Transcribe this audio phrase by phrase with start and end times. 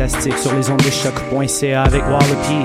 [0.00, 2.64] Fantastique sur les ondes de choc.ca avec Wallopy.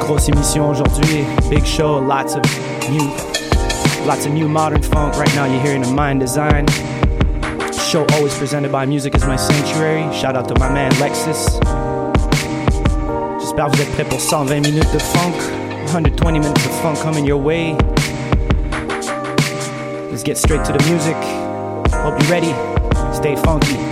[0.00, 2.42] Grosse émission aujourd'hui, big show, lots of
[2.90, 3.04] new,
[4.06, 5.18] lots of new modern funk.
[5.18, 6.64] Right now you're hearing the Mind Design.
[7.86, 10.10] Show always presented by Music is My Sanctuary.
[10.14, 11.60] Shout out to my man Lexus.
[13.38, 15.36] J'espère que vous êtes prêts pour 120 minutes de funk.
[15.88, 17.76] 120 minutes of funk coming your way.
[20.10, 21.16] Let's get straight to the music.
[21.92, 22.54] Hope you're ready.
[23.12, 23.89] Stay funky.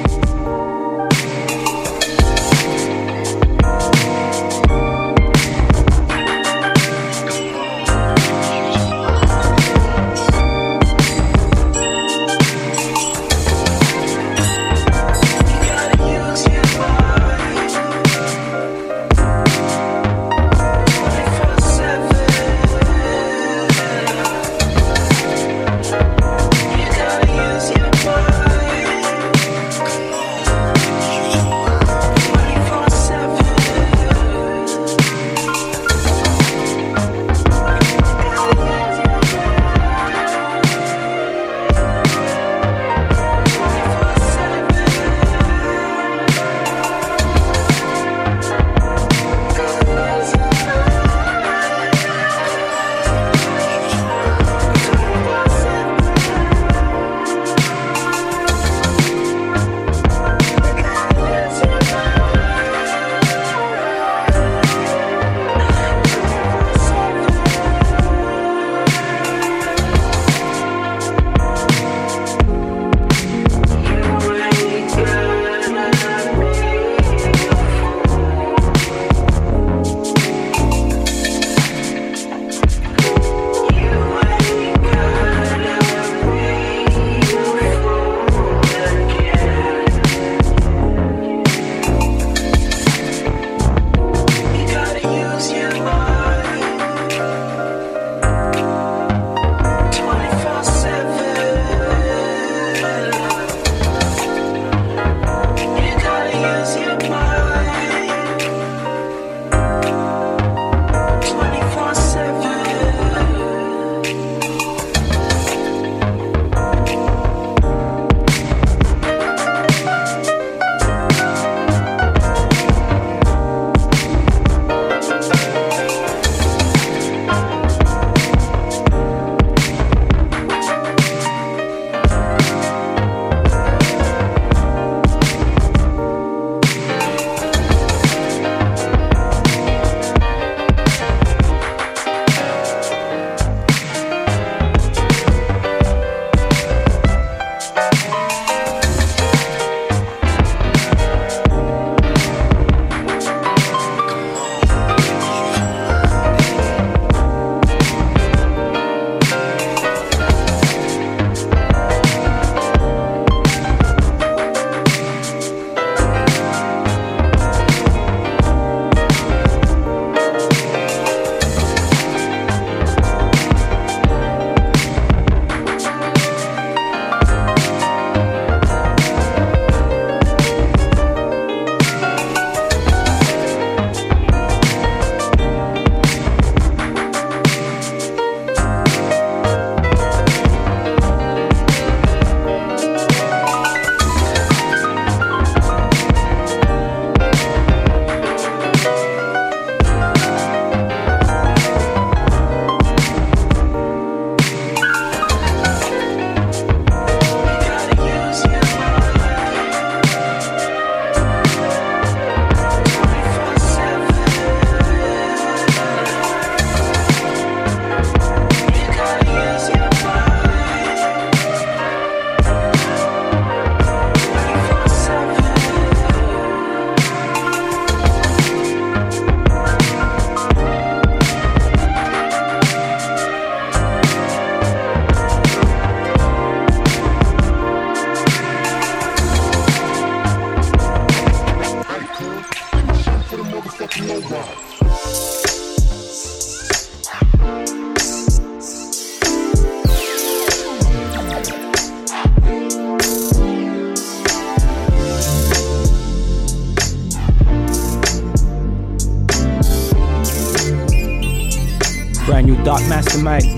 [263.23, 263.50] Mike,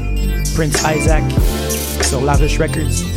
[0.55, 1.25] Prince Isaac
[2.03, 3.10] sur La Rush Records.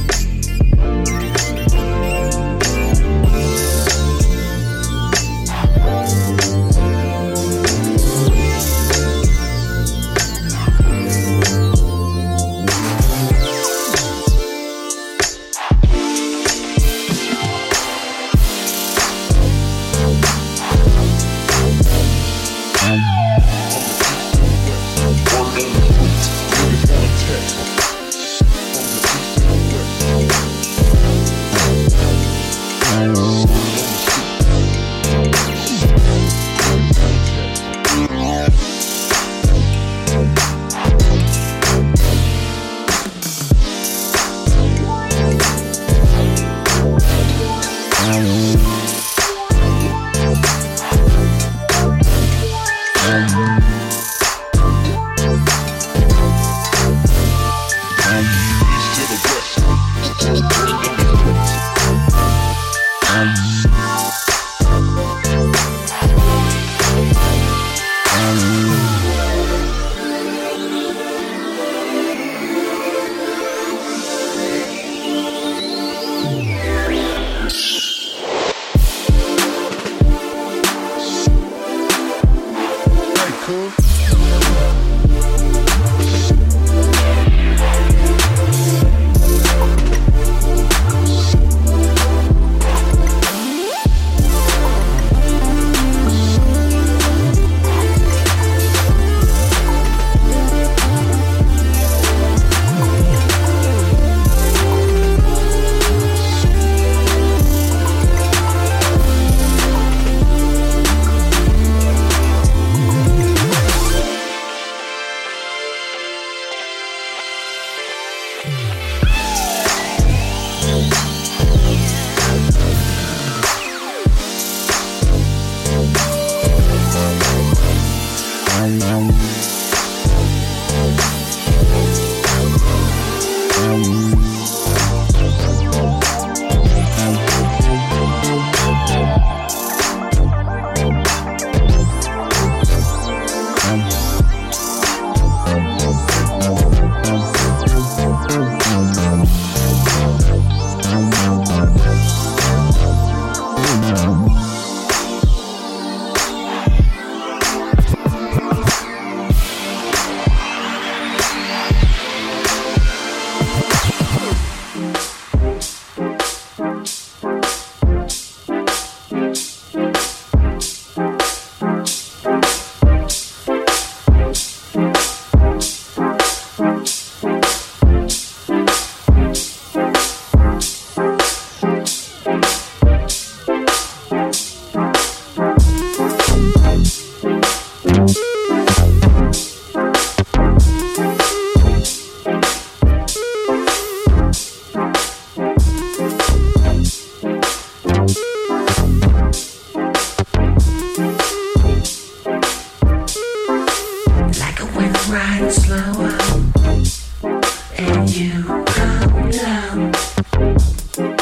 [207.77, 211.12] and you come down.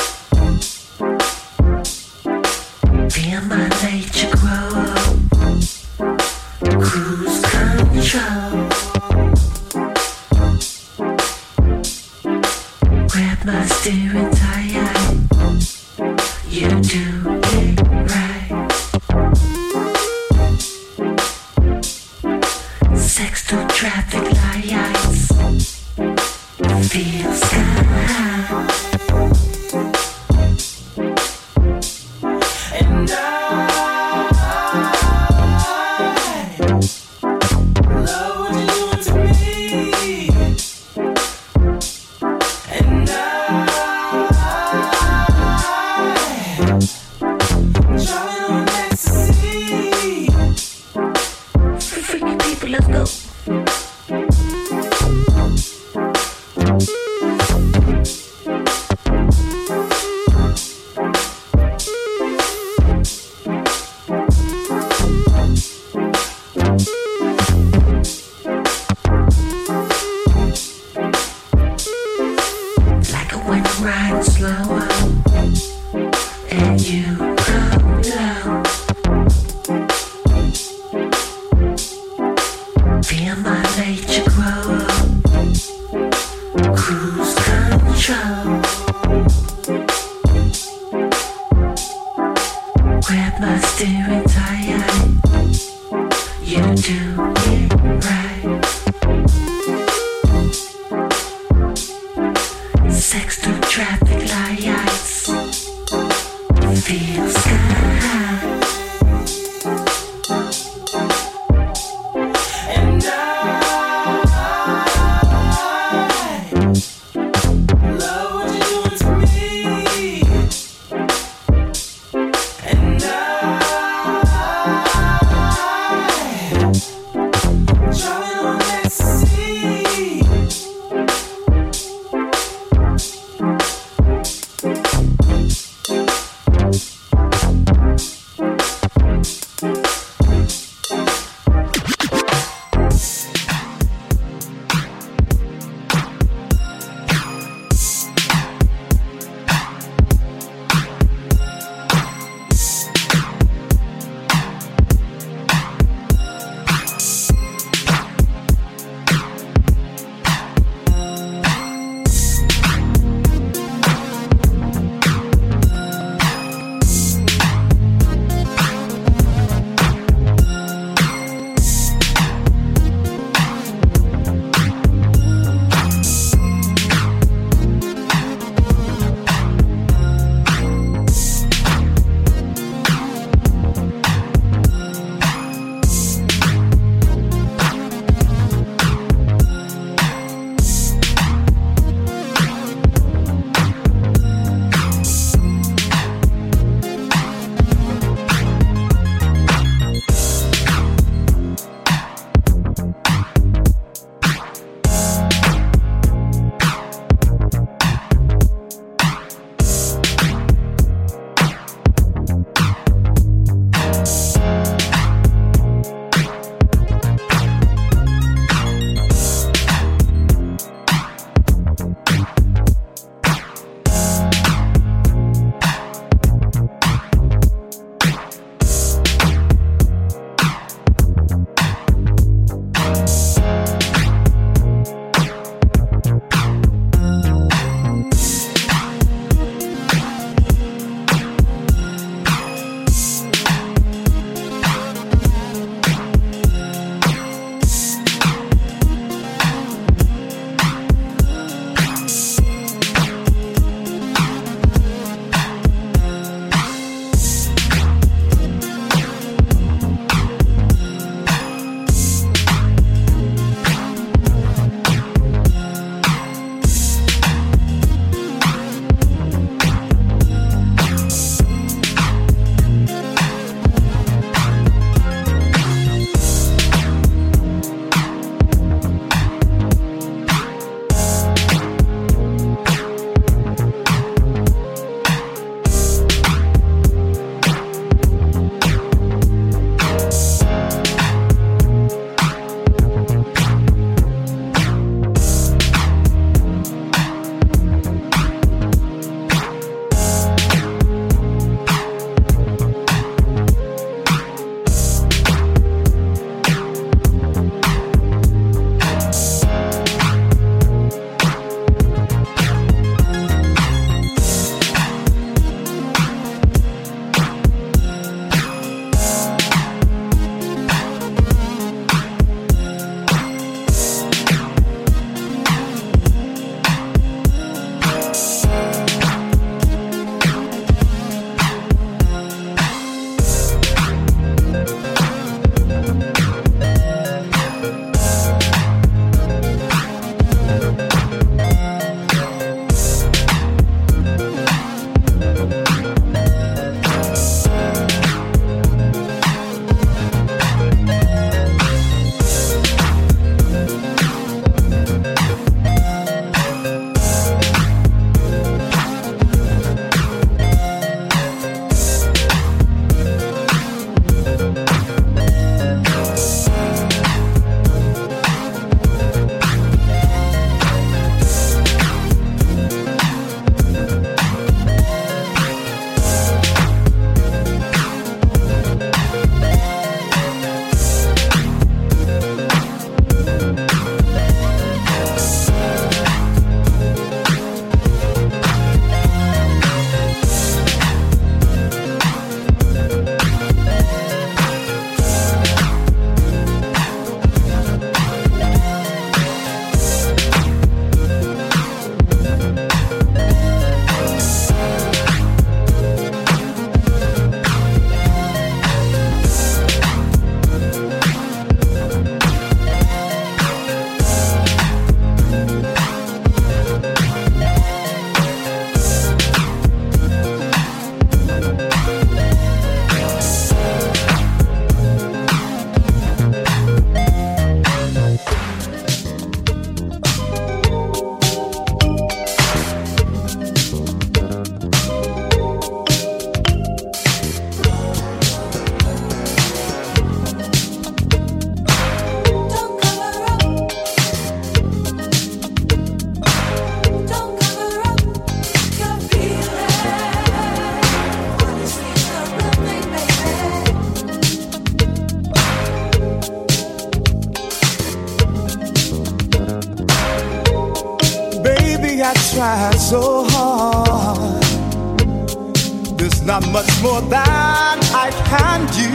[466.43, 468.89] are much more than I can do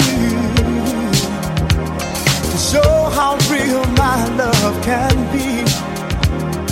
[2.51, 5.65] to show how real my love can be.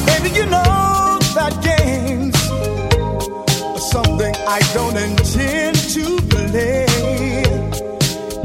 [0.06, 6.86] Baby, you know that games are something I don't intend to play.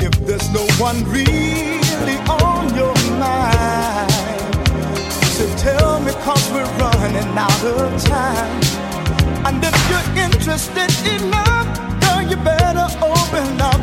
[0.01, 4.11] If there's no one really on your mind,
[5.35, 8.61] so tell me, cause we're running out of time.
[9.45, 11.58] And if you're interested in love,
[12.43, 13.79] better open up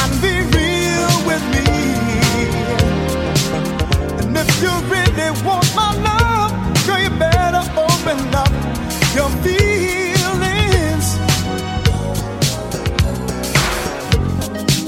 [0.00, 1.66] and be real with me.
[4.22, 6.52] And if you really want my love,
[6.86, 8.52] girl, you better open up
[9.14, 11.06] your feelings.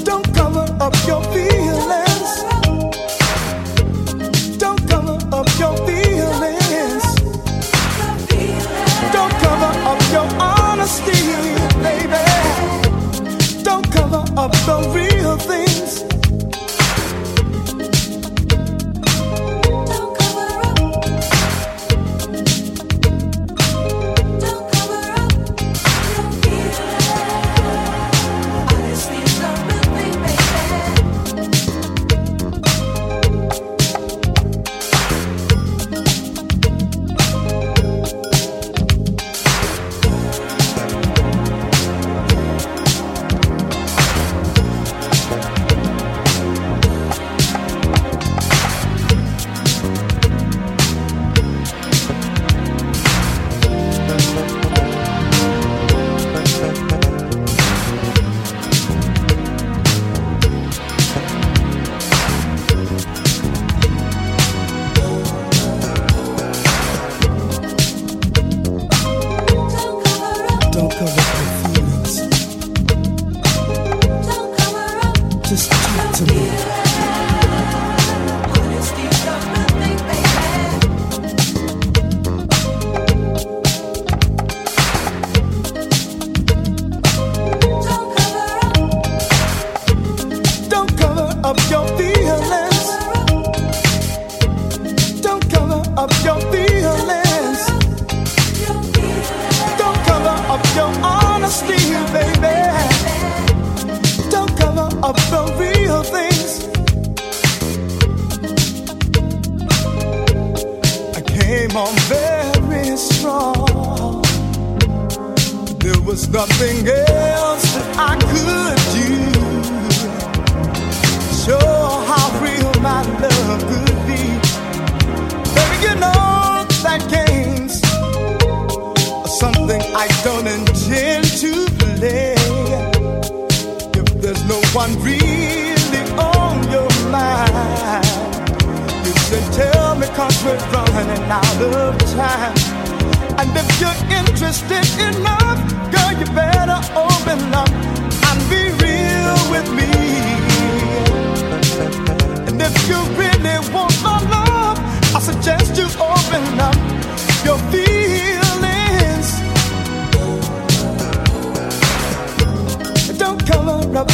[0.04, 2.31] Don't cover up your feelings.
[4.59, 6.07] Don't cover up your feelings.
[14.50, 15.67] the real thing.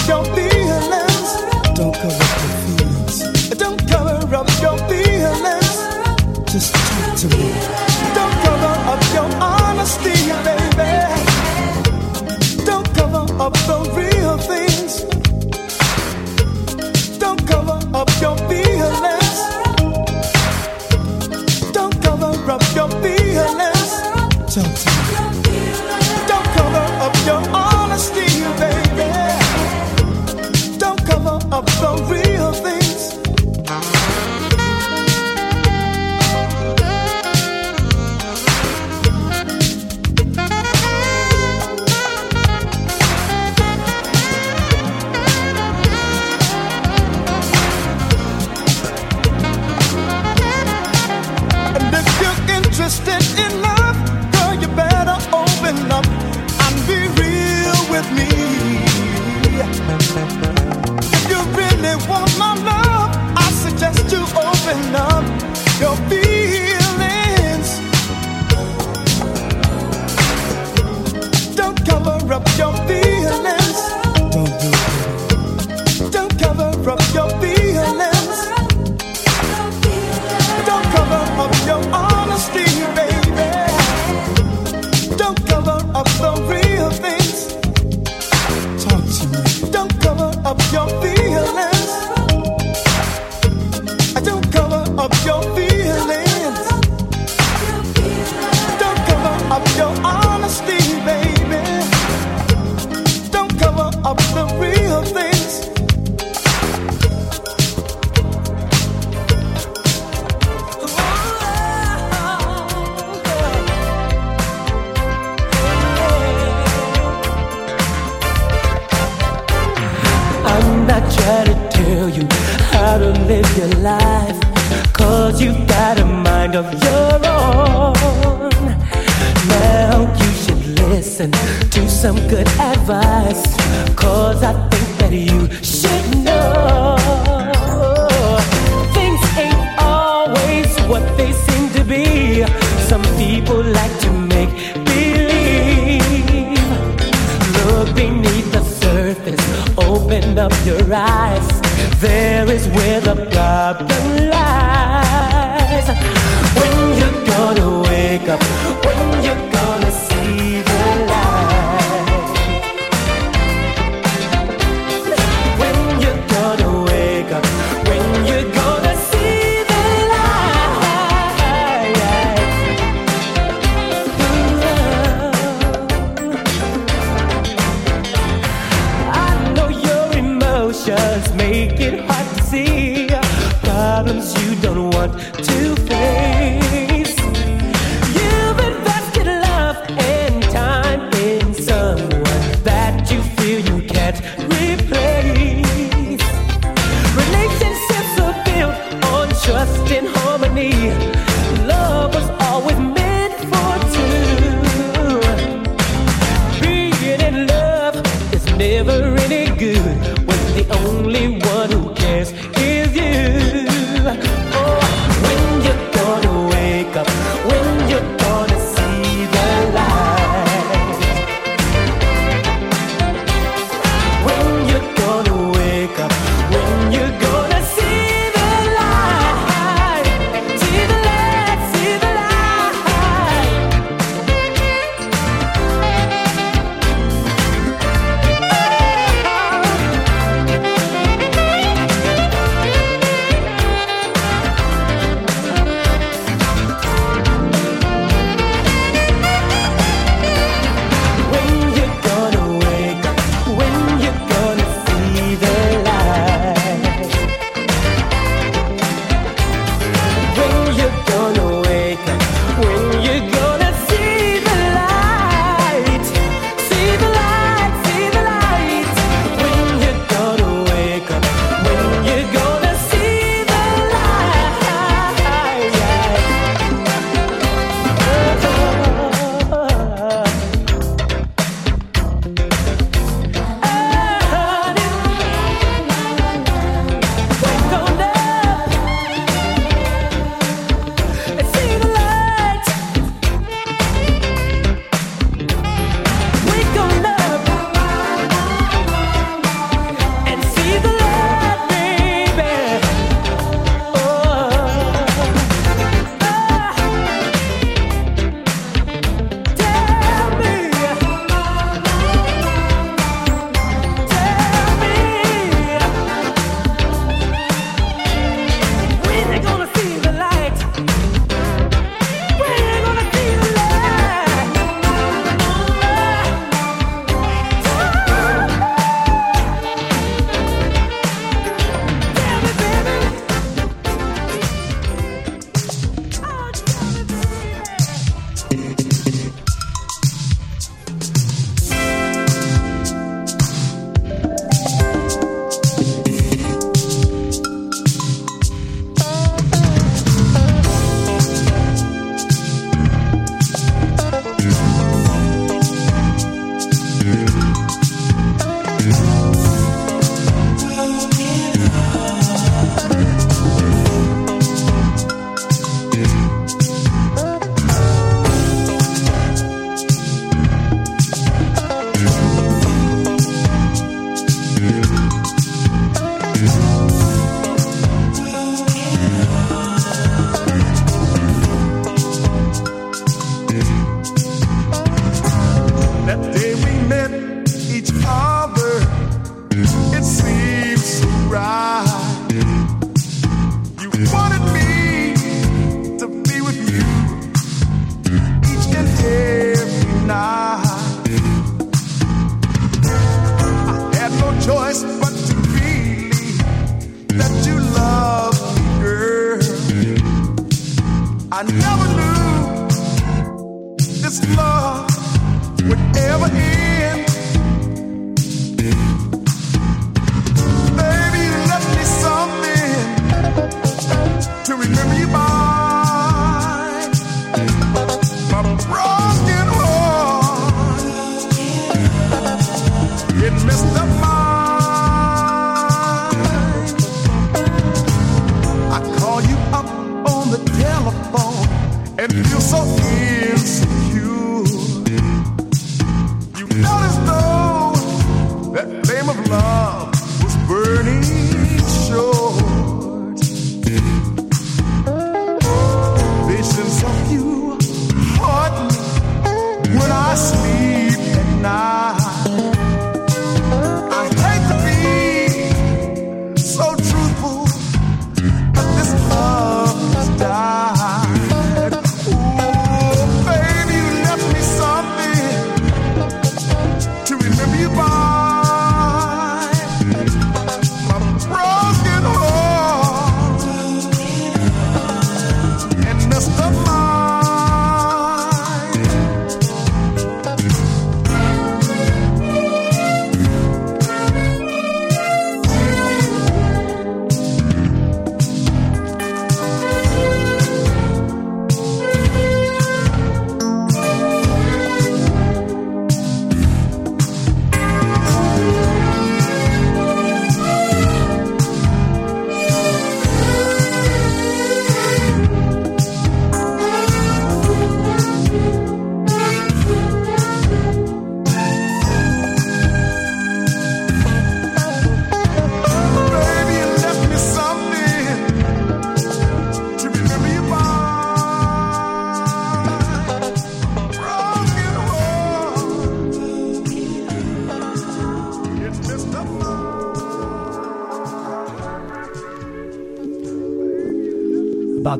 [0.05, 0.44] que eu.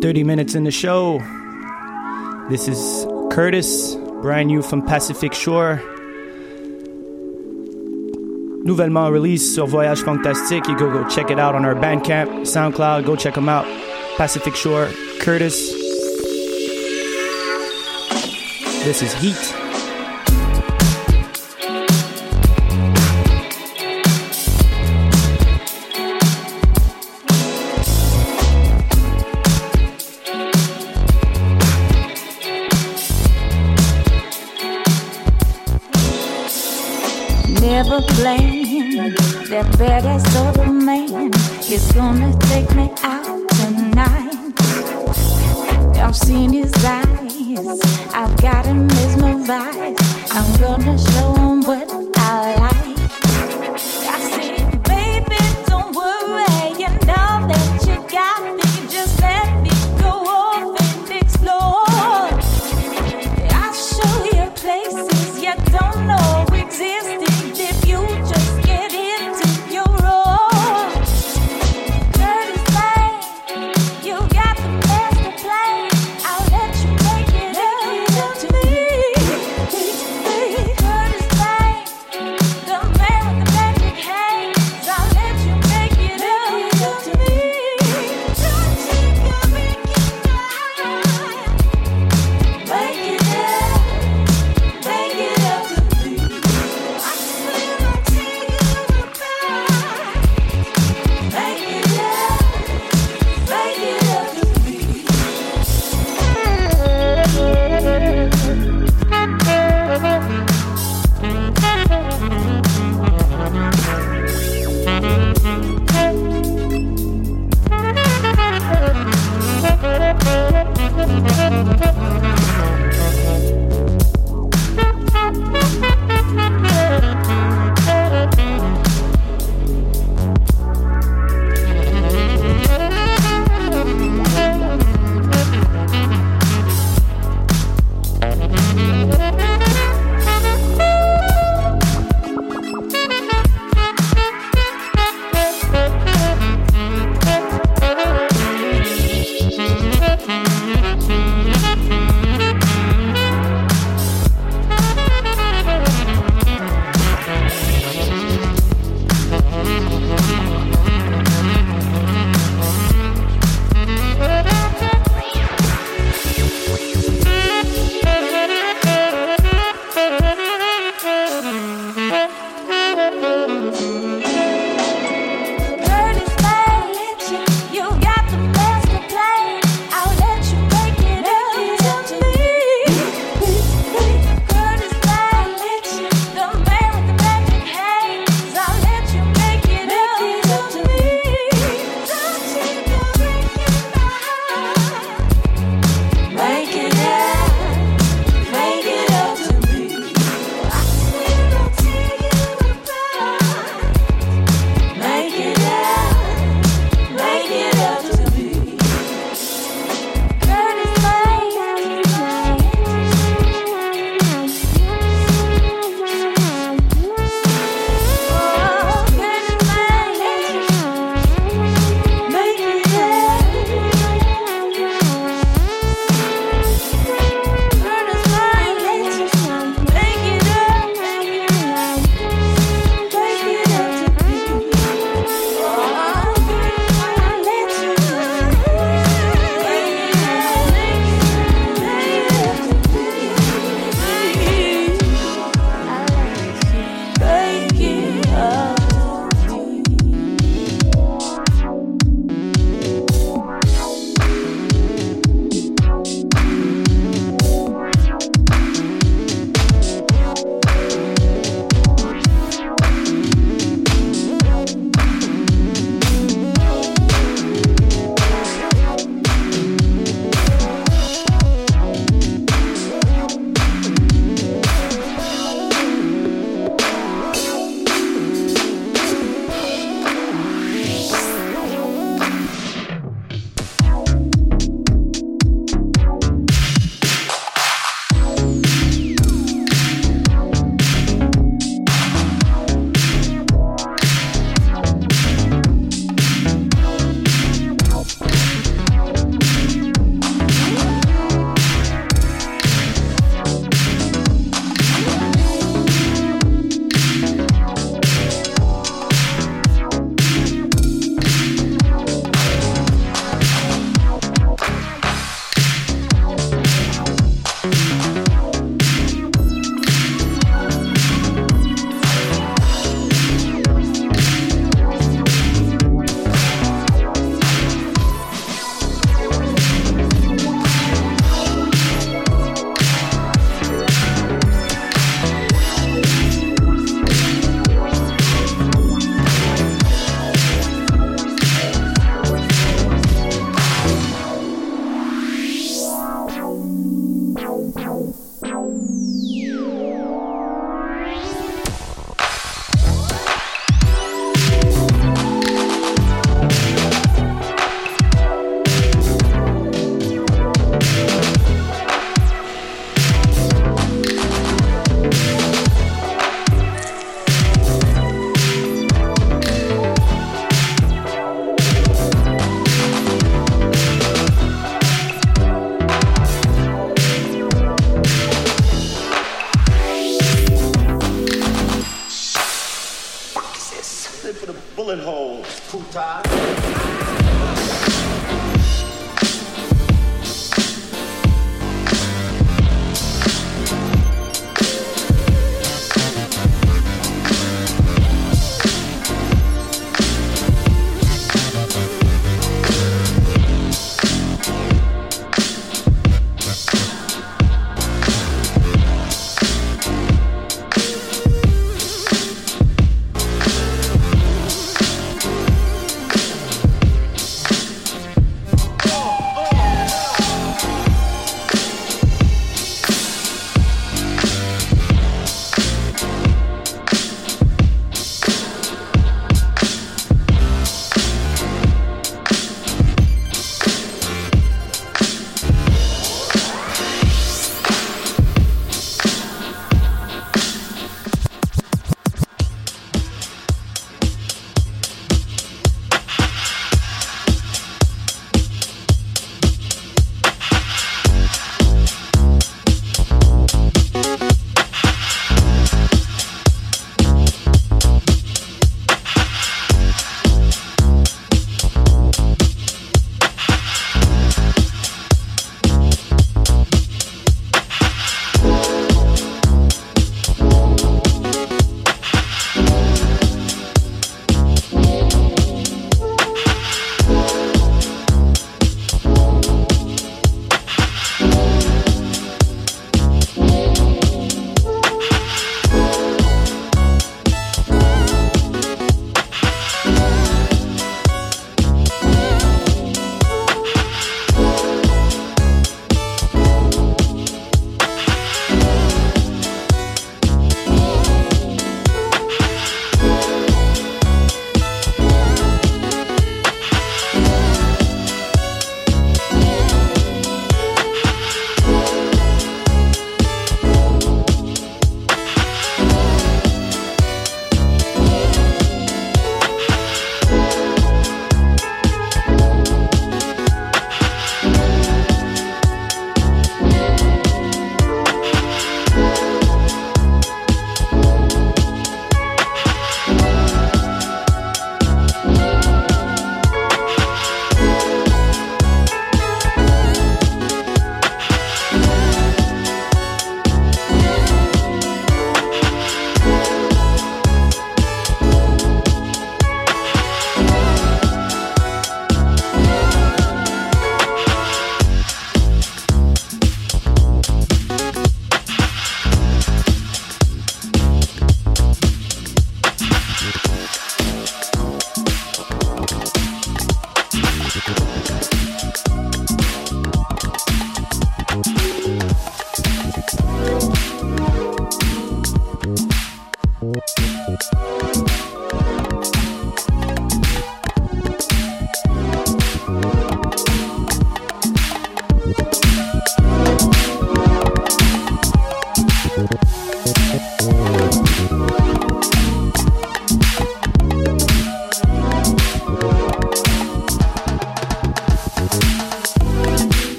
[0.00, 1.18] 30 minutes in the show.
[2.48, 5.82] This is Curtis, brand new from Pacific Shore.
[8.64, 10.66] Nouvellement released sur Voyage Fantastique.
[10.68, 13.04] You go go check it out on our Bandcamp, SoundCloud.
[13.04, 13.66] Go check them out.
[14.16, 14.88] Pacific Shore,
[15.20, 15.70] Curtis.
[18.84, 19.59] This is Heat.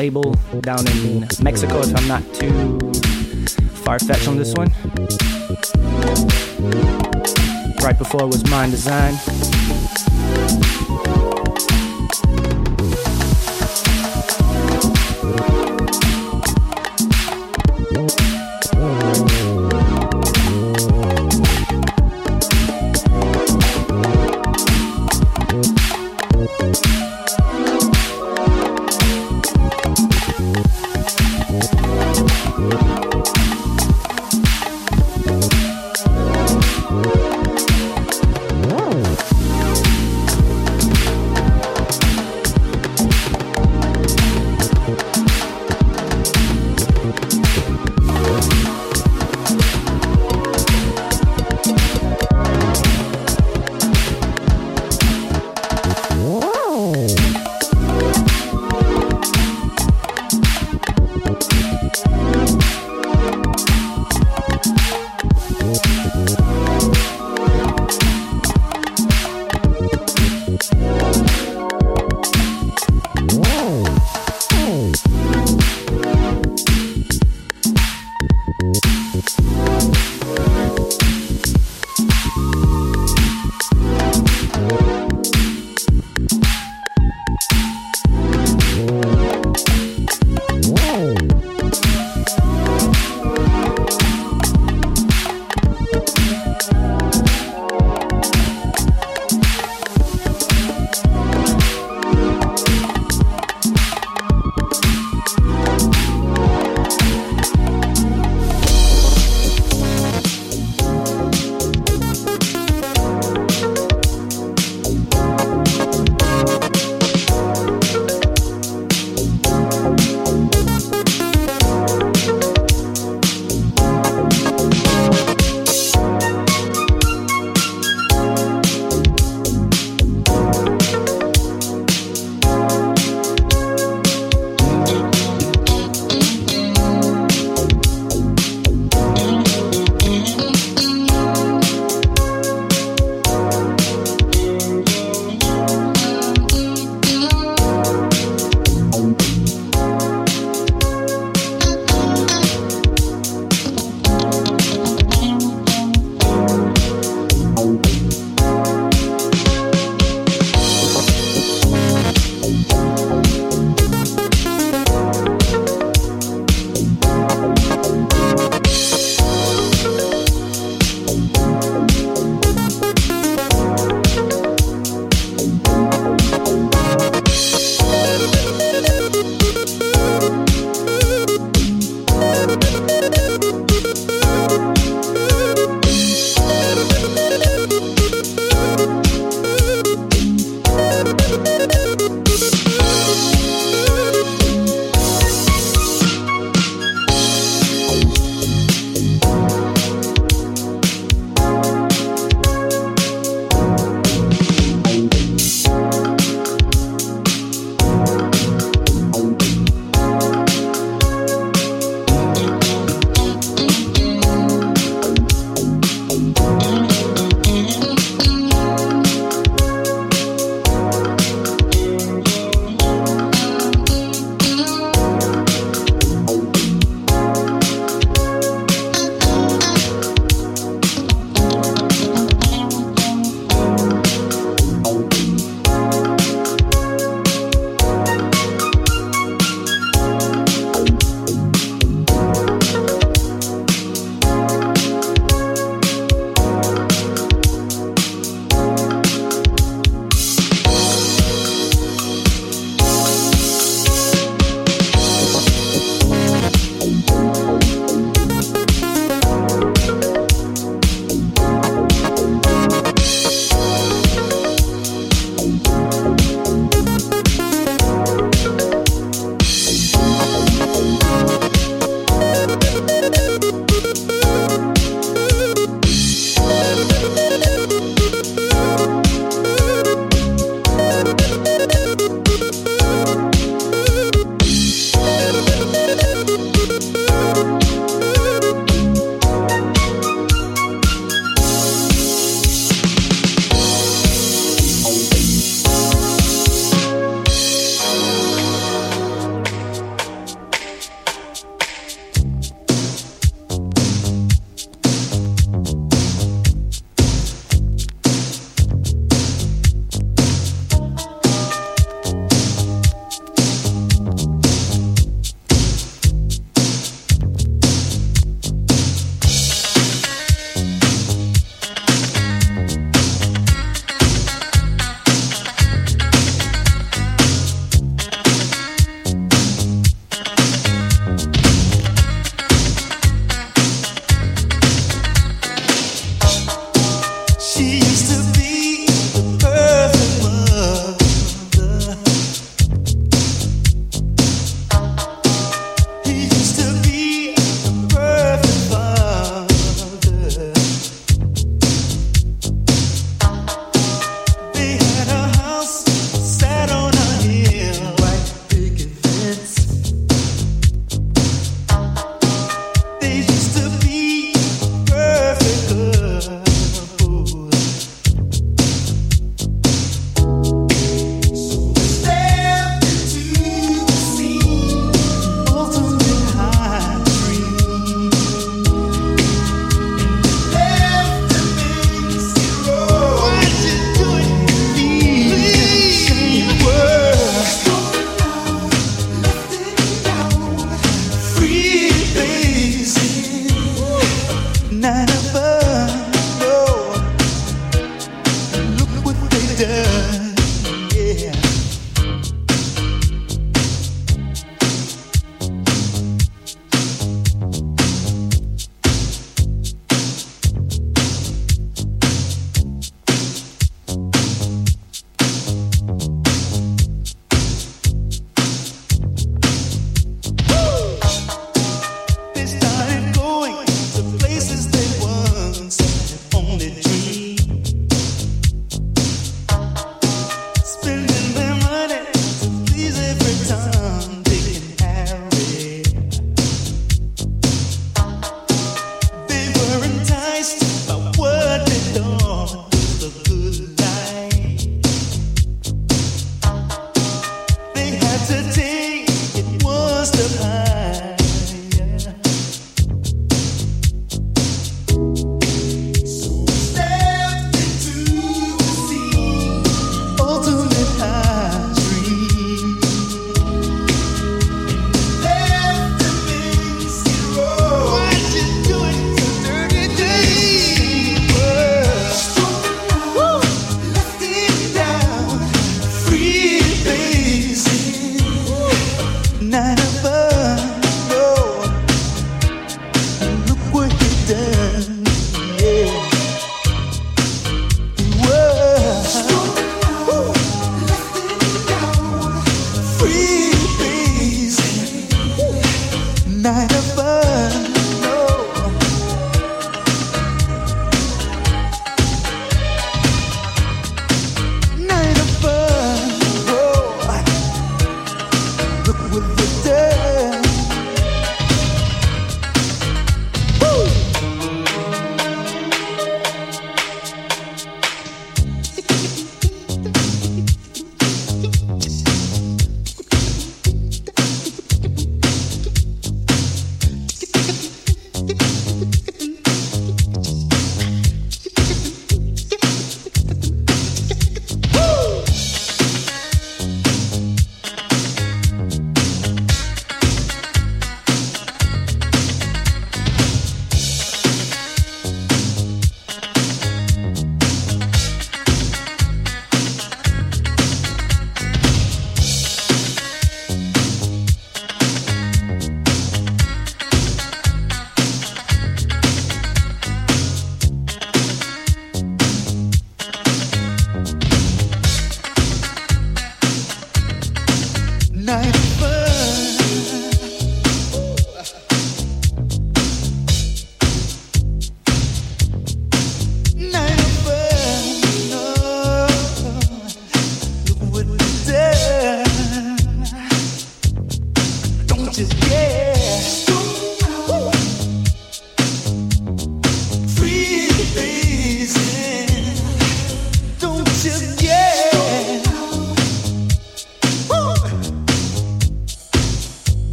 [0.00, 2.78] Label down in Mexico, if I'm not too
[3.84, 4.68] far fetched on this one.
[7.84, 9.49] Right before it was Mind Design.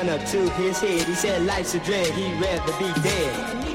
[0.00, 1.02] gun up to his head.
[1.02, 3.66] He said life's a dread, he'd rather be dead.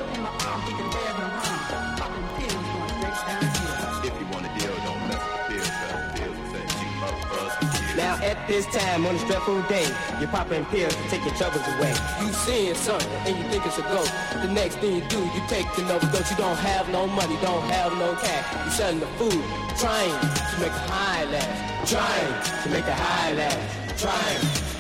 [7.96, 9.88] Now at this time on a stressful day,
[10.20, 11.94] you're popping pills to take your troubles away.
[12.22, 14.12] You seeing something and you think it's a ghost.
[14.34, 16.30] The next thing you do, you take another dose.
[16.32, 18.66] You don't have no money, don't have no cash.
[18.66, 19.44] You selling the food,
[19.78, 24.75] trying to make a high last, trying to make a high last, trying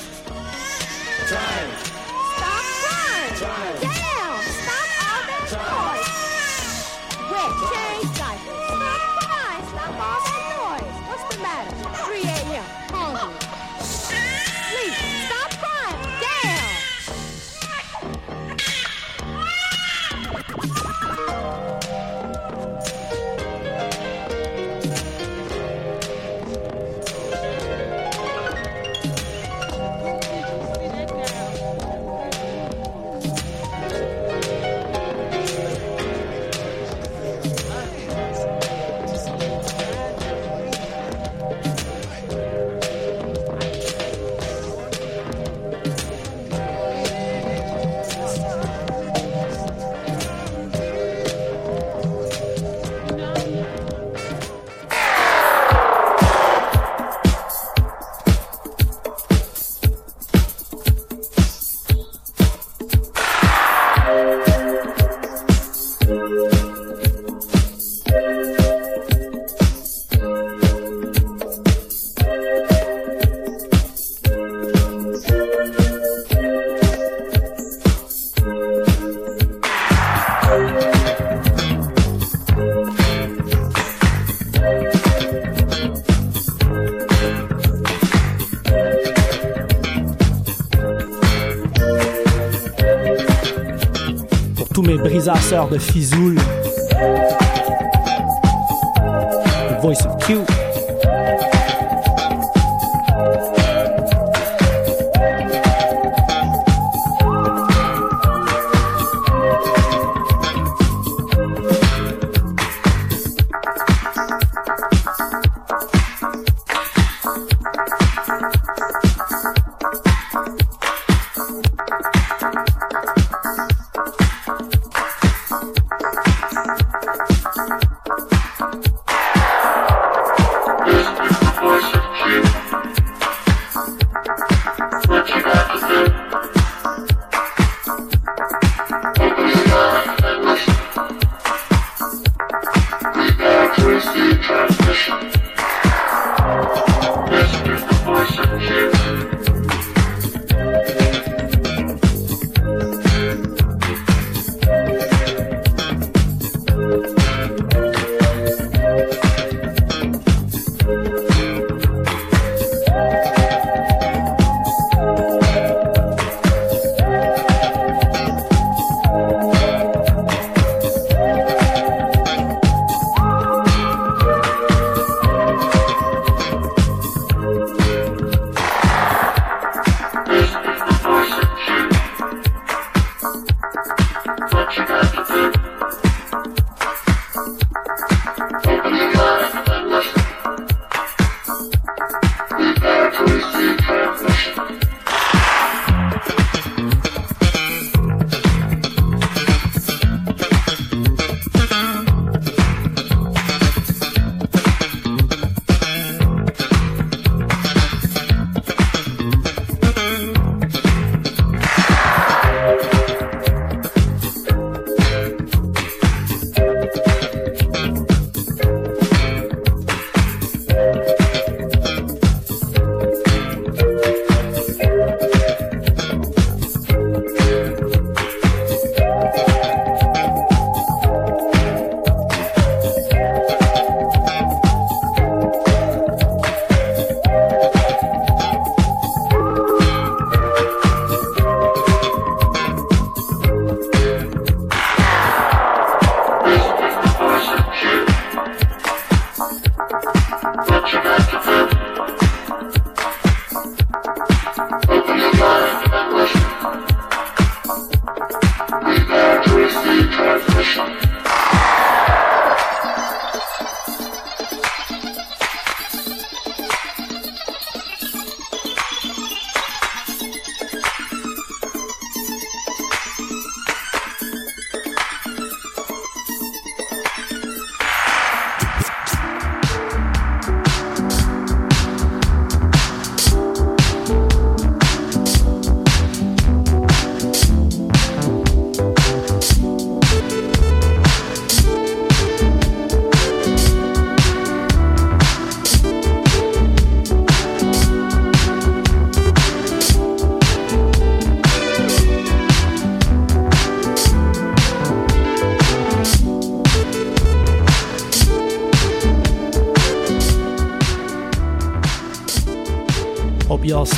[1.27, 1.74] time.
[95.55, 96.34] chercheur de Fisoul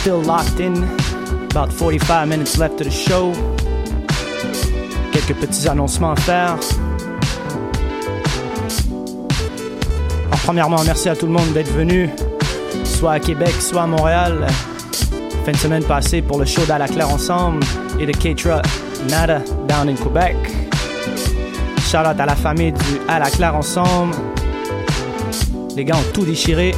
[0.08, 0.74] still locked in.
[1.52, 3.34] About 45 minutes left of the show.
[5.12, 6.58] Quelques petits annoncements à faire.
[10.28, 12.10] Alors, premièrement, merci à tout le monde d'être venu,
[12.86, 14.48] soit à Québec, soit à Montréal.
[15.46, 17.66] Fin de semaine passée pour le show d'À la Claire Ensemble
[18.00, 18.62] et de Keitra
[19.10, 20.38] Nada down in Quebec.
[21.82, 24.16] Shout out à la famille du À la Claire Ensemble.
[25.76, 26.74] Les gars ont tout déchiré.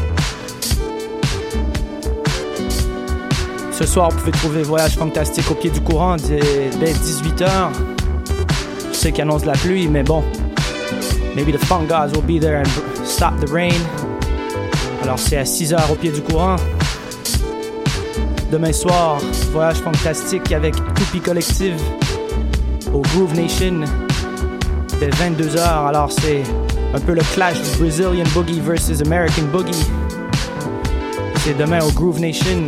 [3.79, 7.69] Ce soir, vous pouvez trouver Voyage Fantastique au pied du courant dès dès 18h.
[8.91, 10.21] Je sais qu'il annonce la pluie, mais bon.
[11.33, 13.79] Maybe the fun guys will be there and stop the rain.
[15.01, 16.57] Alors, c'est à 6h au pied du courant.
[18.51, 19.19] Demain soir,
[19.53, 21.81] Voyage Fantastique avec Toupie Collective
[22.93, 23.85] au Groove Nation
[24.99, 25.87] dès 22h.
[25.87, 26.43] Alors, c'est
[26.93, 29.87] un peu le clash du Brazilian Boogie versus American Boogie.
[31.45, 32.65] C'est demain au Groove Nation.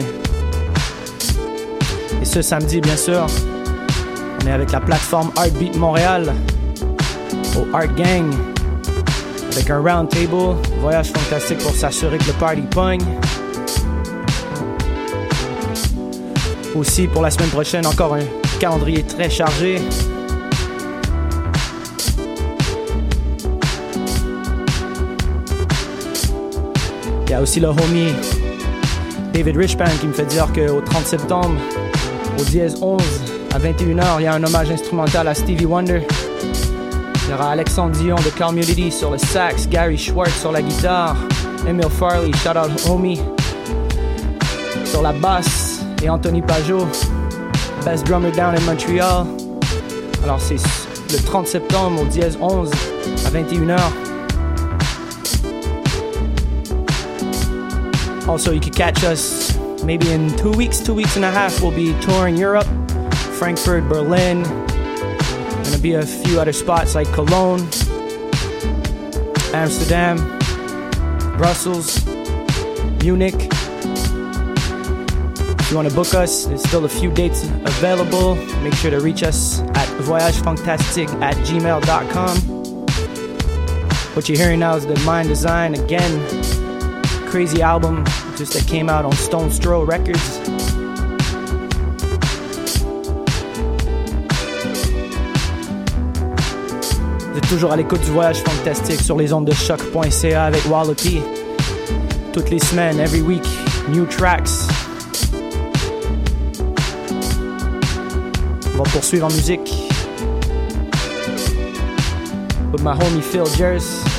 [2.34, 3.26] Ce samedi, bien sûr,
[4.42, 6.34] on est avec la plateforme Heartbeat Montréal
[7.58, 8.32] au Art Gang
[9.52, 13.04] avec un round table, voyage fantastique pour s'assurer que le party pogne.
[16.74, 18.24] Aussi pour la semaine prochaine, encore un
[18.62, 19.82] calendrier très chargé.
[27.26, 28.14] Il y a aussi le homie
[29.34, 31.58] David Richpan qui me fait dire qu'au 30 septembre,
[32.42, 33.02] au dièse 11
[33.54, 36.02] à 21h, il y a un hommage instrumental à Stevie Wonder.
[37.26, 41.16] Il y aura Alexandre Dion de Community sur le sax, Gary Schwartz sur la guitare,
[41.68, 43.22] Emil Farley, shout out homie,
[44.86, 46.88] sur la basse et Anthony Pajot,
[47.86, 49.26] best drummer down in Montreal.
[50.24, 50.56] Alors c'est
[51.12, 52.72] le 30 septembre au dièse 11
[53.26, 53.78] à 21h.
[58.28, 61.62] Also, you can catch us maybe in two weeks, two weeks and a half.
[61.62, 62.68] We'll be touring Europe,
[63.38, 64.44] Frankfurt, Berlin.
[64.44, 67.62] Gonna be a few other spots like Cologne,
[69.54, 70.18] Amsterdam,
[71.38, 72.06] Brussels,
[73.02, 73.36] Munich.
[75.60, 78.36] If you want to book us, there's still a few dates available.
[78.62, 82.38] Make sure to reach us at voyagefantastic at gmail.com.
[84.16, 86.20] What you're hearing now is the Mind Design again.
[87.30, 88.04] Crazy album
[88.42, 90.18] just that came out on Stone Stroh Records.
[97.30, 101.22] Vous êtes toujours à l'écoute du voyage fantastique sur les ondes de choc.ca avec Wallopy.
[102.34, 103.46] Toutes les semaines, every week,
[103.90, 104.50] new tracks.
[108.74, 109.72] On va poursuivre en musique.
[112.72, 114.11] With my homie Phil Jers.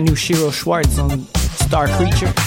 [0.00, 2.39] new Shiro Schwartz on Star Creature.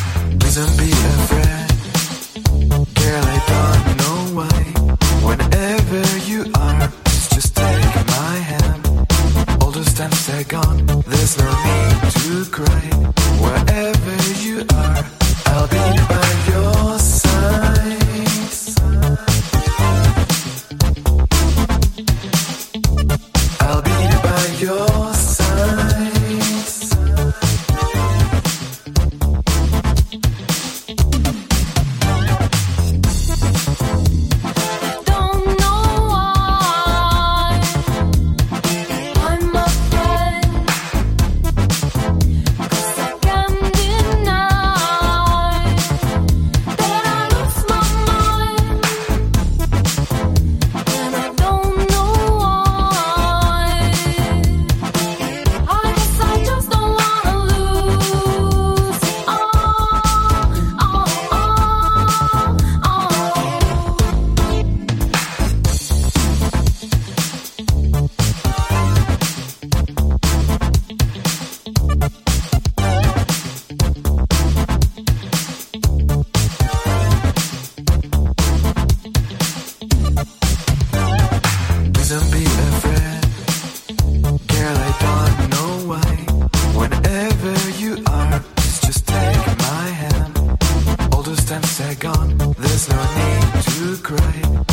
[91.99, 94.72] there's no need to cry.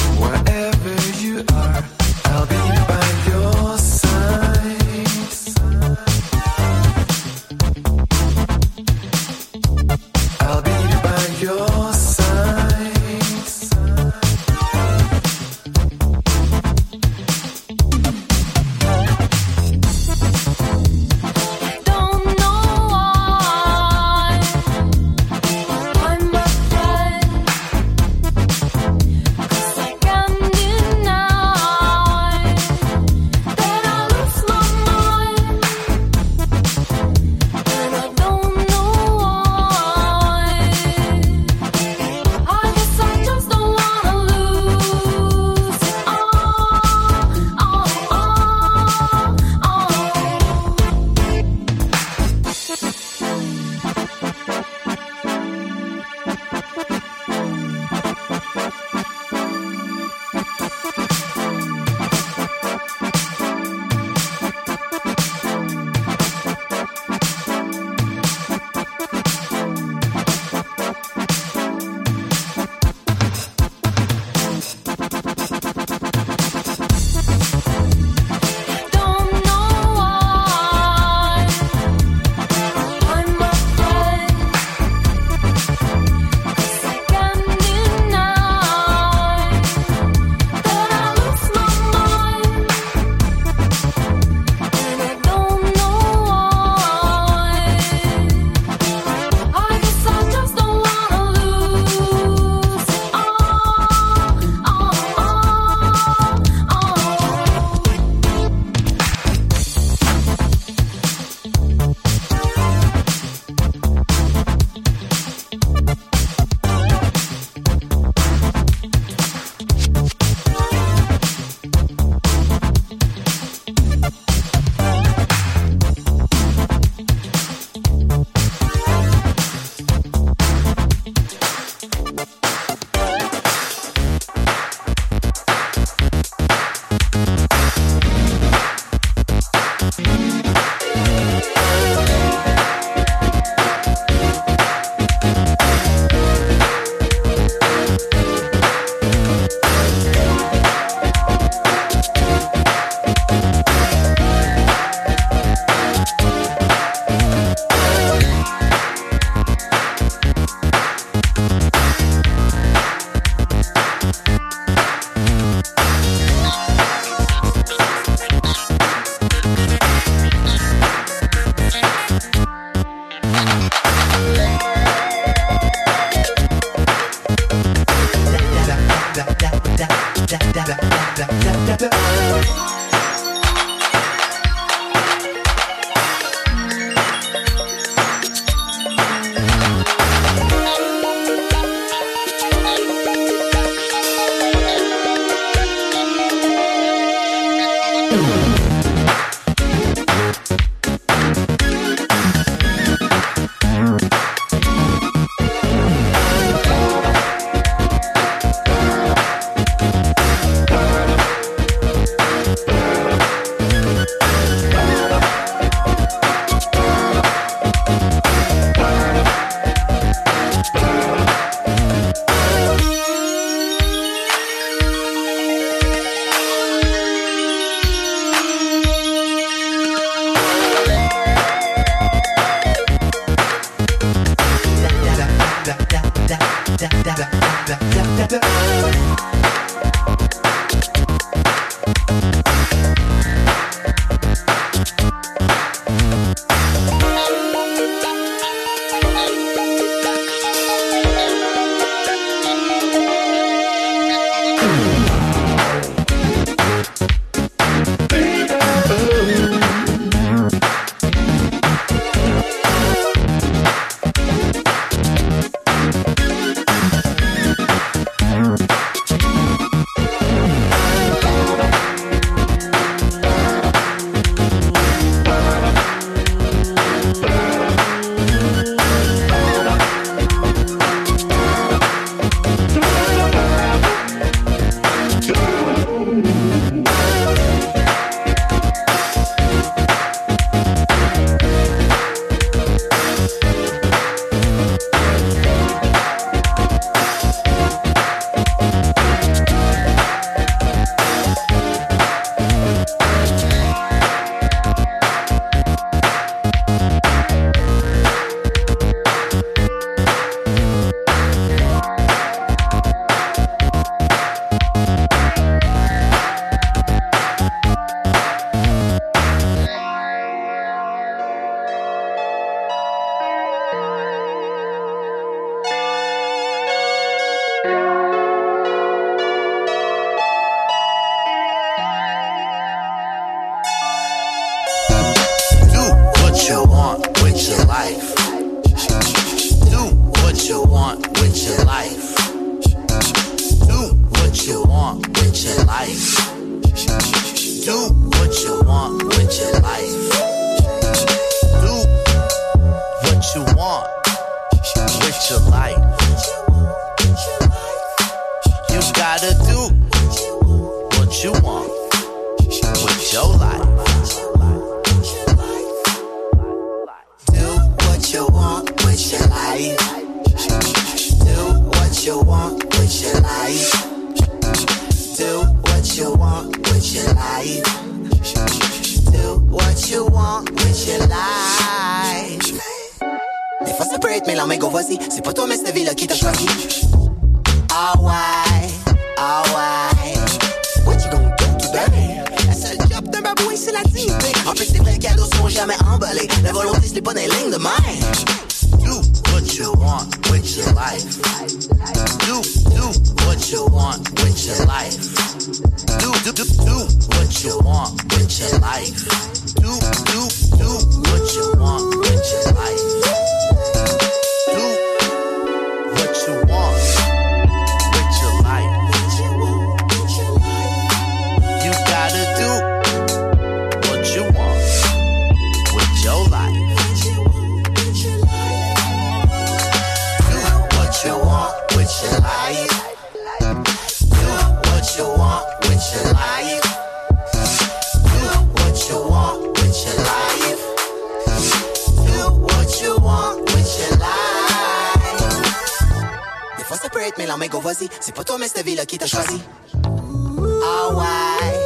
[446.80, 447.88] Ça peut être go vas-y.
[448.00, 449.40] C'est pas toi, mais cette vie-là qui t'a choisi.
[449.74, 451.58] Ah ouais,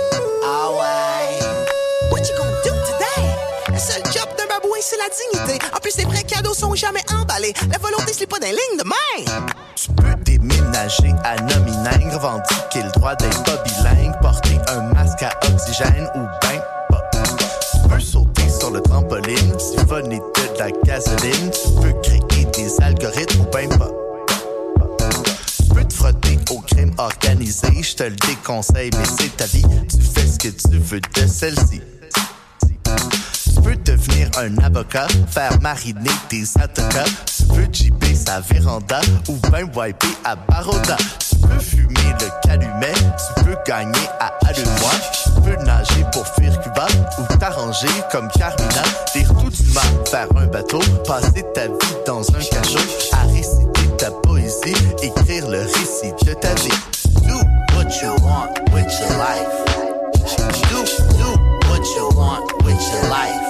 [0.45, 2.11] ah ouais.
[2.11, 3.73] What you gonna do today?
[3.73, 5.65] Le seul job d'un babouin, c'est la dignité.
[5.75, 7.53] En plus, les vrais cadeaux sont jamais emballés.
[7.71, 9.39] La volonté, c'est pas les lignes de main.
[9.77, 16.09] Tu peux déménager à Nomineng, revendiquer le droit d'être bilingue, porter un masque à oxygène
[16.17, 17.11] ou ben pas.
[17.13, 23.45] Tu peux sauter sur le trampoline, siphonner de la gasoline, tu peux créer des algorithmes
[26.99, 31.01] organisé, je te le déconseille, mais c'est ta vie, tu fais ce que tu veux
[31.01, 31.81] de celle-ci.
[33.45, 37.05] Tu peux devenir un avocat, faire mariner des avocats.
[37.37, 40.97] Tu peux jipper sa véranda ou ben wiper à Baroda.
[41.19, 44.93] Tu peux fumer le calumet, tu peux gagner à Allumois.
[45.25, 46.87] Tu peux nager pour fuir Cuba
[47.19, 48.83] ou t'arranger comme Carmina.
[49.15, 52.79] Lire tout du mal, faire un bateau, passer ta vie dans un cachot,
[53.13, 56.84] à réciter ta poésie, écrire le récit de ta vie.
[58.03, 59.55] You want with your life.
[60.69, 60.85] Do,
[61.15, 61.29] do
[61.69, 63.47] what you want with your life.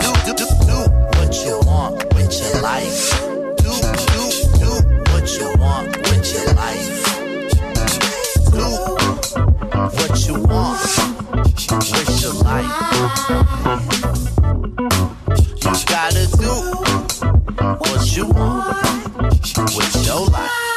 [0.00, 0.78] Do, do, do, do
[1.18, 3.10] what you want with your life.
[3.58, 3.72] Do,
[4.08, 4.22] do,
[4.58, 4.70] do
[5.12, 6.96] what you want with your life.
[8.52, 8.66] Do
[9.98, 10.80] what you want
[11.92, 12.76] with your life.
[15.62, 16.52] You gotta do
[17.78, 18.76] what you want
[19.76, 20.71] with your no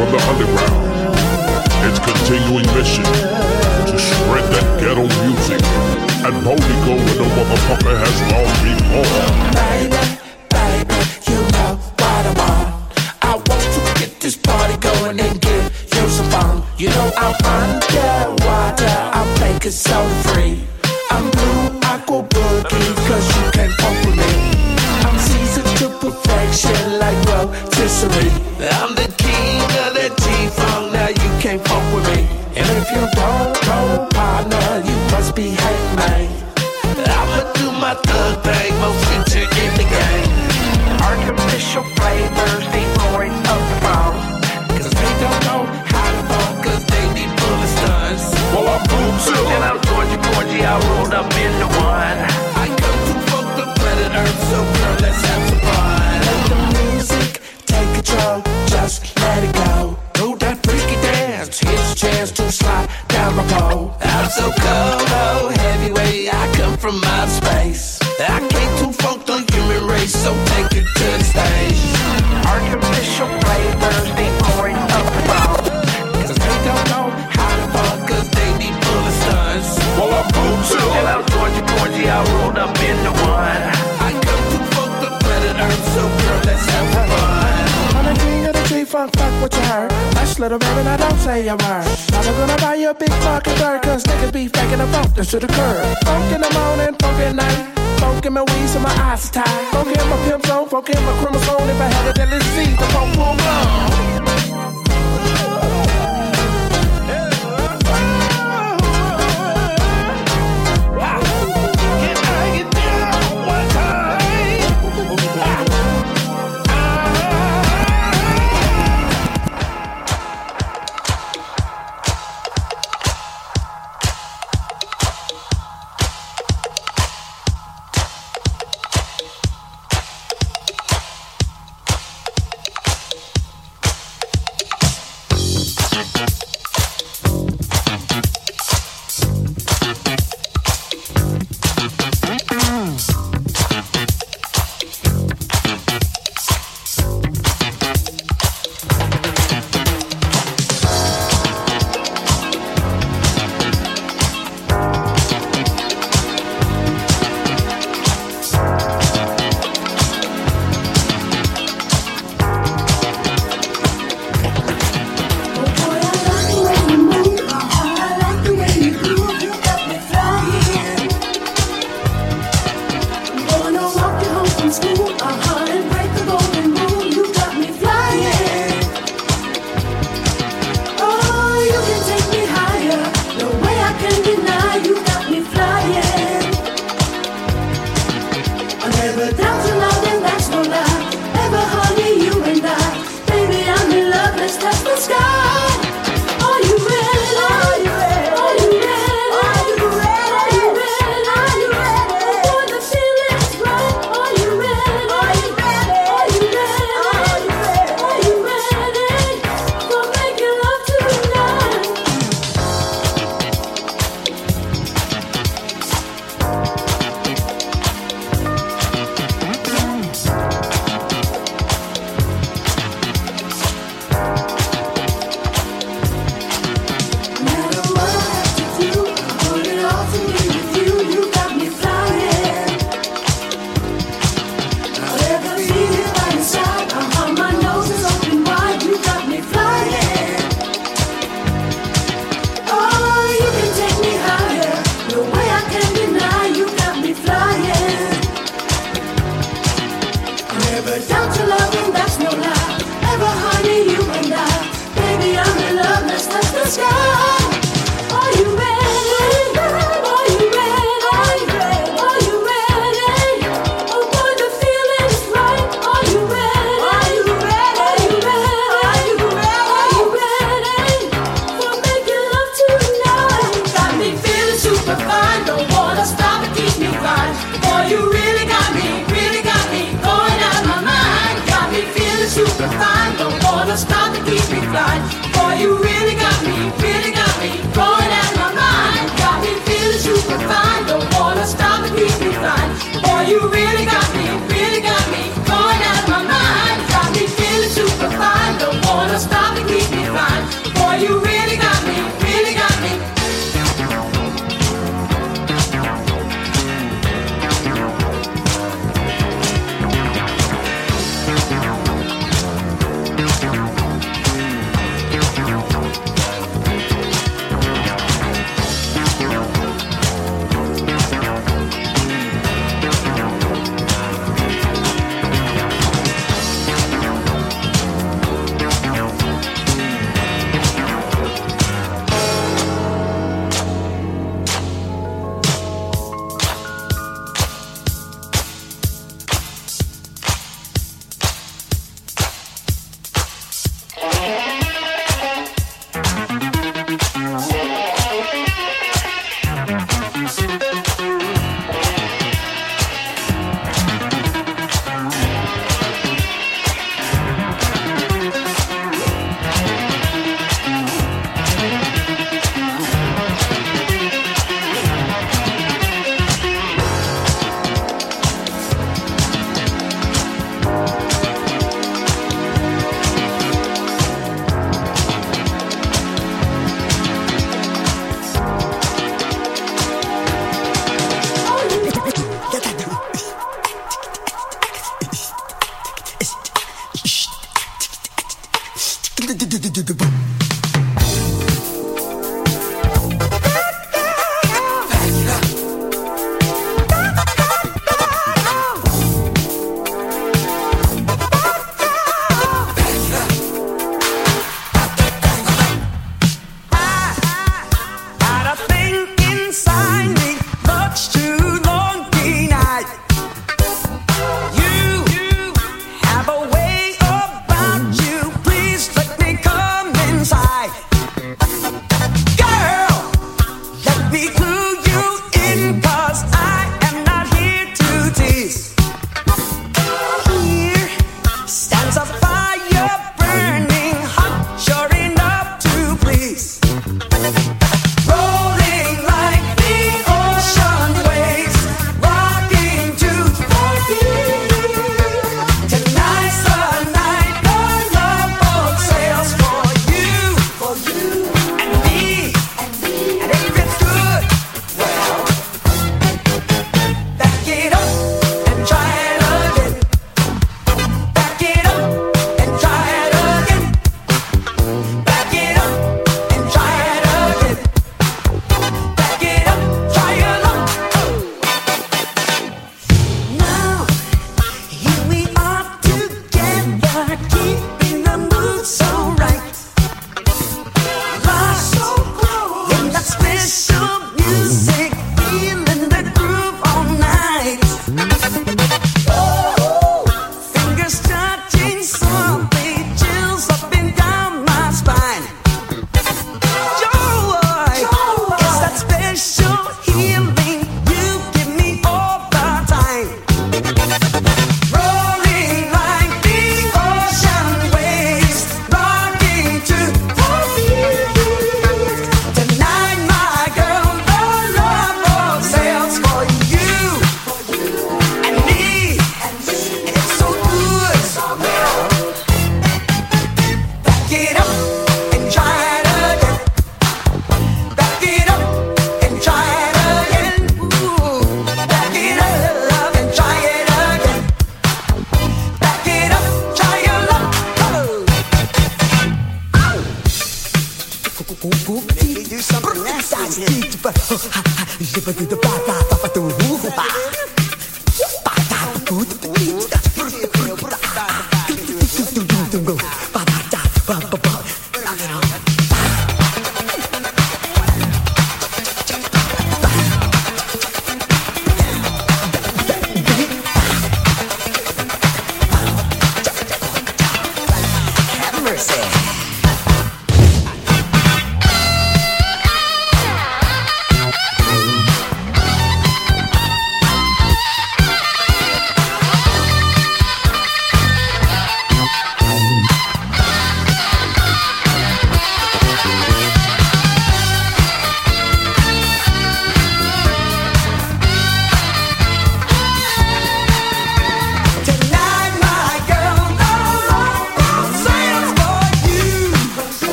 [0.00, 0.80] from the underground.
[1.84, 5.60] Its continuing mission to spread that ghetto music
[6.24, 9.12] and boldly go where no motherfucker has gone before.
[9.60, 10.00] Baby,
[10.56, 12.68] baby, you know what I want.
[13.20, 16.62] I want to get this party going and give you some fun.
[16.78, 20.64] You know I'm underwater, I'm making so free.
[21.10, 24.69] I'm blue aqua boogie, cause you can't fuck with me.
[26.02, 28.30] I'm seasoned to perfection like rotisserie.
[28.60, 32.26] I'm the king of the G-Funk, now you can't fuck with me.
[32.56, 36.28] And if you don't know, partner, you must be hate man.
[37.06, 40.30] I'ma do my thug thing, most featured in the game.
[41.00, 44.16] Artificial flavors, they pouring up the phone.
[44.76, 48.34] Cause they don't know how to fuck, cause they be full of stunts.
[48.52, 49.44] Well, I'm boom too.
[49.54, 52.18] And I'm Georgie Porgy, I rolled up in the one.
[52.56, 55.49] I come to fuck the planet Earth, so girl, let's have
[58.10, 59.98] control, just let it go.
[60.14, 63.94] Do that freaky dance, here's a chance to slide down my pole.
[64.00, 68.00] I'm so cold, oh, heavyweight, I come from outer space.
[68.20, 71.80] I came to funk the human race, so take it to the stage.
[72.46, 75.70] Artificial flavors, they pouring up the.
[76.26, 77.06] Cause they don't know
[77.36, 79.78] how to fuck, cause they be full of stunts.
[79.96, 80.86] Well, I'm boom too.
[80.98, 83.79] And I'm Georgie Porgy, I rolled up in the one.
[88.90, 89.92] G-Funk, fuck what you heard.
[90.18, 91.86] Hush, little baby, now don't say a word.
[92.12, 95.38] I'm gonna buy you a big fucking bird, cause niggas be faking the funk to
[95.38, 95.96] the curb.
[96.02, 98.00] Funk in the morning, funk at night.
[98.00, 99.46] Funk in my weed, so my eyes tight.
[99.70, 101.68] Funk in my pimp zone, funk in my chromosome.
[101.68, 104.29] If I had let's see the funk full blown.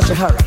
[0.00, 0.39] Such a hurry?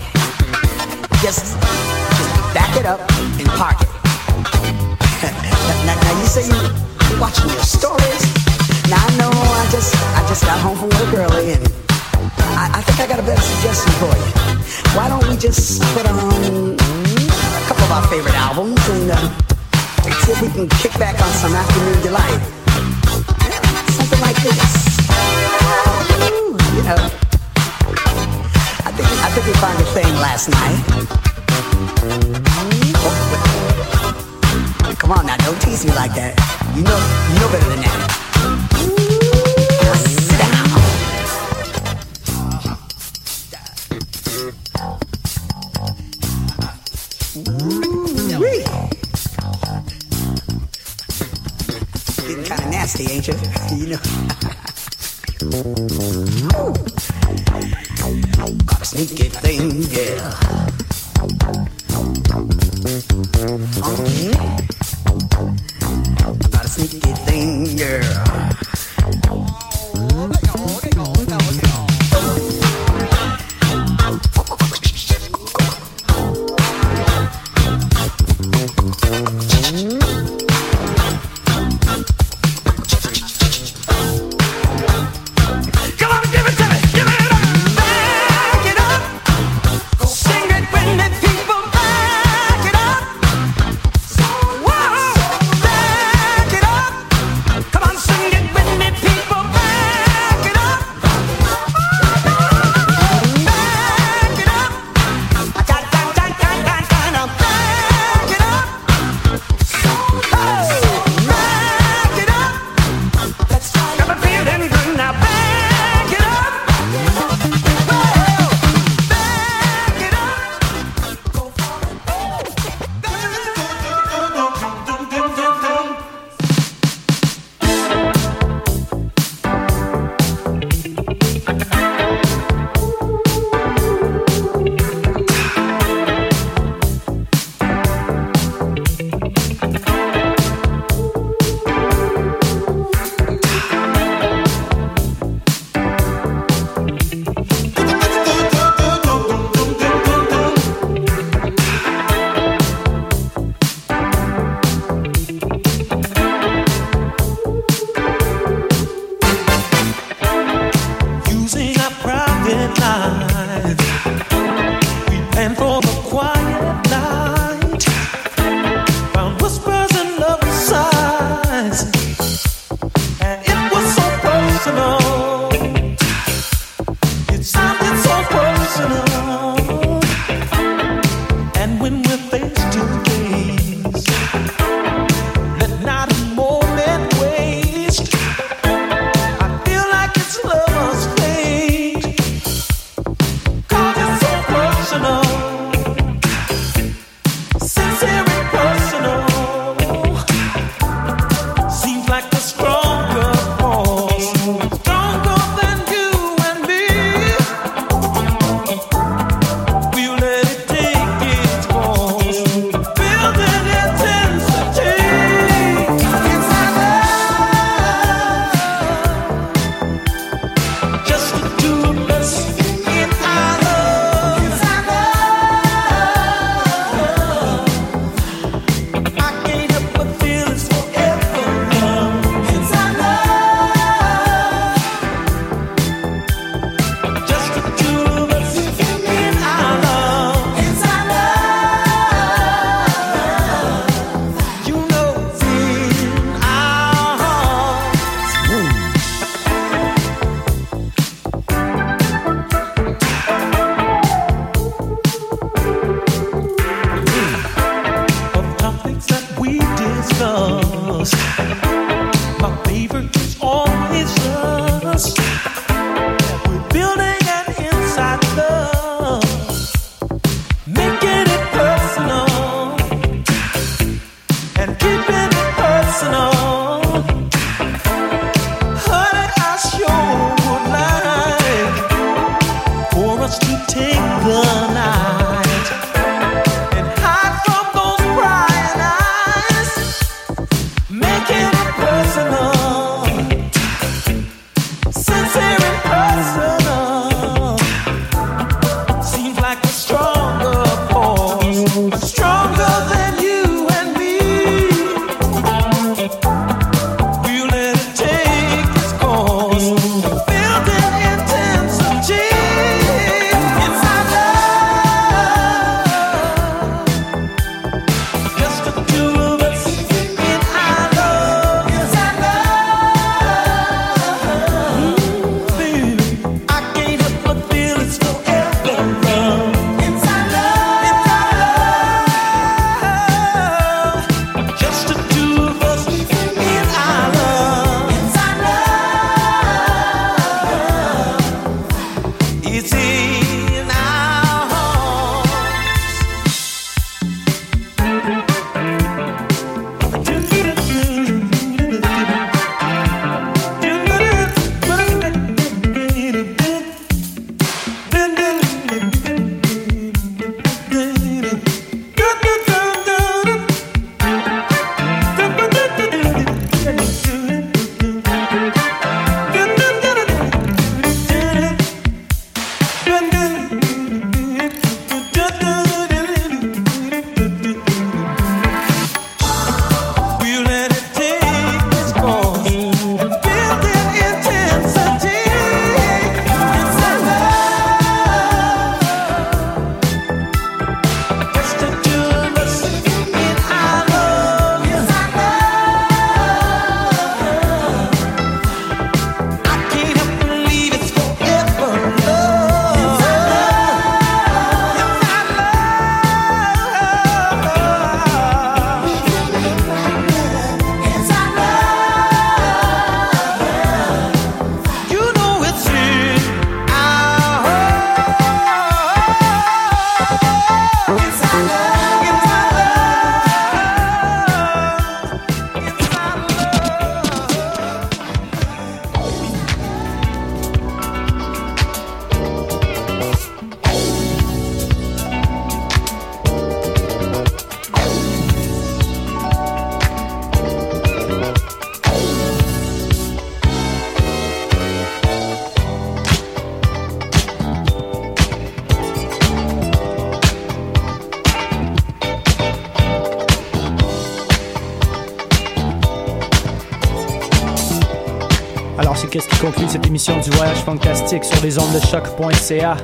[459.73, 462.77] Cette émission du voyage fantastique sur les ondes de choc.ca.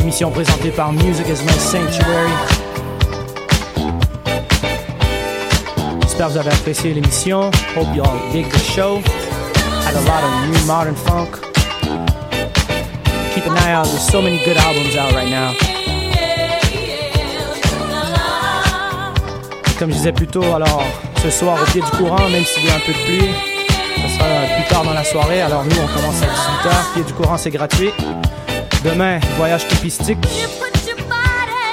[0.00, 2.30] Émission présentée par Music is My Sanctuary.
[6.00, 7.50] J'espère que vous avez apprécié l'émission.
[7.76, 9.02] Hope you all dig the show.
[9.84, 11.38] Had a lot of new modern funk.
[13.34, 13.84] Keep an eye out.
[13.84, 15.52] There's so many good albums out right now.
[19.78, 20.82] Comme je disais plus tôt, alors
[21.22, 23.53] ce soir au pied du courant, même s'il y a un peu de pluie,
[24.56, 25.42] plus tard dans la soirée.
[25.42, 26.94] Alors nous, on commence à 18h.
[26.94, 27.90] Pied du courant, c'est gratuit.
[28.84, 30.18] Demain, voyage tupistique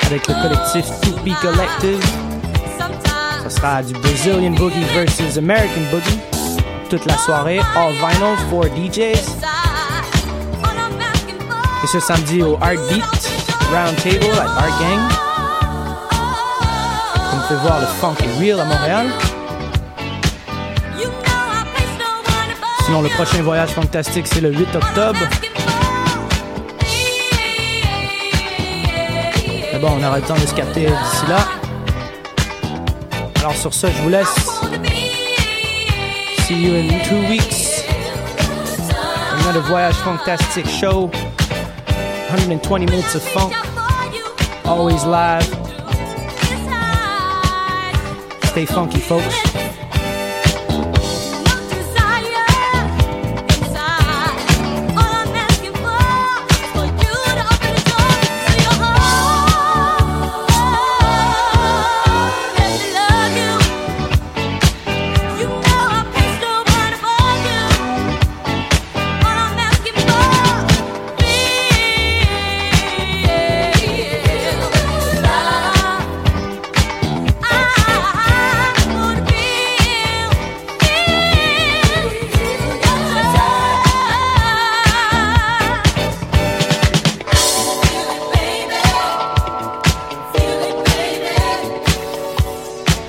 [0.06, 2.04] avec le collectif Tupi Collective.
[3.44, 6.20] Ça sera du Brazilian Boogie versus American Boogie.
[6.90, 9.38] Toute la soirée, all vinyl, for DJs.
[11.84, 13.32] Et ce samedi au Art Beat
[13.72, 15.00] Round Table à Art Gang.
[17.32, 19.08] Vous pouvez voir, le funk real à Montréal.
[23.00, 25.20] Le prochain voyage fantastique, c'est le 8 octobre.
[29.82, 31.40] On aura le temps de se capter d'ici là.
[33.40, 34.28] Alors sur ce, je vous laisse.
[36.46, 37.84] See you in two weeks.
[39.40, 41.10] Another voyage fantastic show.
[42.30, 43.54] 120 minutes of funk.
[44.66, 45.48] Always live.
[48.44, 49.61] Stay funky, folks.